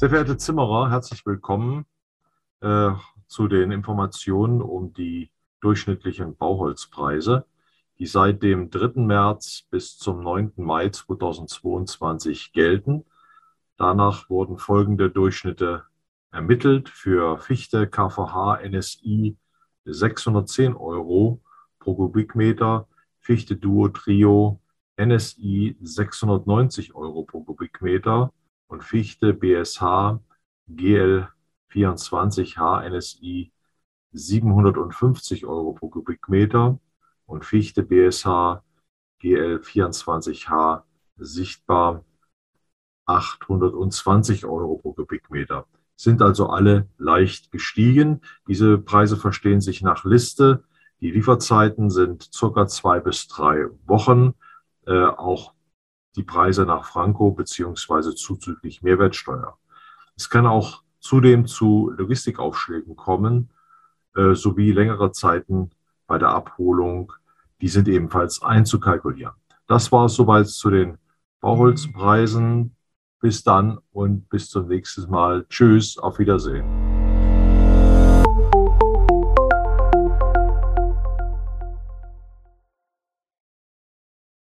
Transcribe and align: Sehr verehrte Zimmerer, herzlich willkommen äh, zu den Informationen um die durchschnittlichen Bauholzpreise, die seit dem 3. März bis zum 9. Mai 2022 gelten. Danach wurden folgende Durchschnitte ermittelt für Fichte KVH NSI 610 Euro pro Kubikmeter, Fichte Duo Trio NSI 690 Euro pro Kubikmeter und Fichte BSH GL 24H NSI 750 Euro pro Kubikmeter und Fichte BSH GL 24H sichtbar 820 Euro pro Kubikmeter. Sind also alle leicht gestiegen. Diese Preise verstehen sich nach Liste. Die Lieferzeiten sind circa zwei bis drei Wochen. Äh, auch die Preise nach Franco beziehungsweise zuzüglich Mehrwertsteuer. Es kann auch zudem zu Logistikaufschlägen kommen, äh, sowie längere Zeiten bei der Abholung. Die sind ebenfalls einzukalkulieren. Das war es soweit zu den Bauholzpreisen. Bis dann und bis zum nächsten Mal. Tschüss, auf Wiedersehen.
Sehr 0.00 0.08
verehrte 0.08 0.38
Zimmerer, 0.38 0.90
herzlich 0.90 1.26
willkommen 1.26 1.84
äh, 2.62 2.92
zu 3.28 3.48
den 3.48 3.70
Informationen 3.70 4.62
um 4.62 4.94
die 4.94 5.30
durchschnittlichen 5.60 6.36
Bauholzpreise, 6.36 7.44
die 7.98 8.06
seit 8.06 8.42
dem 8.42 8.70
3. 8.70 8.98
März 9.02 9.66
bis 9.70 9.98
zum 9.98 10.22
9. 10.22 10.52
Mai 10.56 10.88
2022 10.88 12.54
gelten. 12.54 13.04
Danach 13.76 14.30
wurden 14.30 14.56
folgende 14.56 15.10
Durchschnitte 15.10 15.84
ermittelt 16.30 16.88
für 16.88 17.36
Fichte 17.36 17.86
KVH 17.86 18.66
NSI 18.66 19.36
610 19.84 20.76
Euro 20.76 21.42
pro 21.78 21.94
Kubikmeter, 21.94 22.88
Fichte 23.18 23.54
Duo 23.54 23.88
Trio 23.88 24.62
NSI 24.98 25.76
690 25.82 26.94
Euro 26.94 27.24
pro 27.24 27.42
Kubikmeter 27.44 28.32
und 28.70 28.84
Fichte 28.84 29.34
BSH 29.34 30.20
GL 30.68 31.28
24H 31.72 32.88
NSI 32.88 33.52
750 34.12 35.44
Euro 35.44 35.72
pro 35.72 35.88
Kubikmeter 35.88 36.78
und 37.26 37.44
Fichte 37.44 37.82
BSH 37.82 38.62
GL 39.18 39.60
24H 39.62 40.82
sichtbar 41.16 42.04
820 43.06 44.44
Euro 44.44 44.76
pro 44.76 44.92
Kubikmeter. 44.92 45.66
Sind 45.96 46.22
also 46.22 46.48
alle 46.48 46.88
leicht 46.96 47.50
gestiegen. 47.50 48.20
Diese 48.46 48.78
Preise 48.78 49.16
verstehen 49.16 49.60
sich 49.60 49.82
nach 49.82 50.04
Liste. 50.04 50.62
Die 51.00 51.10
Lieferzeiten 51.10 51.90
sind 51.90 52.30
circa 52.32 52.68
zwei 52.68 53.00
bis 53.00 53.26
drei 53.26 53.66
Wochen. 53.86 54.34
Äh, 54.86 55.04
auch 55.04 55.54
die 56.16 56.22
Preise 56.22 56.66
nach 56.66 56.84
Franco 56.84 57.30
beziehungsweise 57.30 58.14
zuzüglich 58.14 58.82
Mehrwertsteuer. 58.82 59.56
Es 60.16 60.28
kann 60.28 60.46
auch 60.46 60.82
zudem 60.98 61.46
zu 61.46 61.92
Logistikaufschlägen 61.96 62.96
kommen, 62.96 63.50
äh, 64.16 64.34
sowie 64.34 64.72
längere 64.72 65.12
Zeiten 65.12 65.70
bei 66.06 66.18
der 66.18 66.30
Abholung. 66.30 67.12
Die 67.60 67.68
sind 67.68 67.88
ebenfalls 67.88 68.42
einzukalkulieren. 68.42 69.34
Das 69.66 69.92
war 69.92 70.06
es 70.06 70.14
soweit 70.14 70.48
zu 70.48 70.70
den 70.70 70.98
Bauholzpreisen. 71.40 72.74
Bis 73.20 73.42
dann 73.42 73.78
und 73.92 74.30
bis 74.30 74.48
zum 74.48 74.66
nächsten 74.68 75.10
Mal. 75.10 75.44
Tschüss, 75.50 75.98
auf 75.98 76.18
Wiedersehen. 76.18 76.79